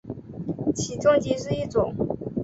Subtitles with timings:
[0.73, 1.93] 起重机是一种。